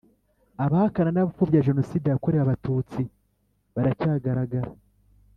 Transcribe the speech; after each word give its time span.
abahakana 0.63 1.09
n’abapfobya 1.13 1.65
Jenoside 1.67 2.05
yakorewe 2.07 2.43
Abatutsi 2.43 3.01
baracyagaragara 3.73 4.69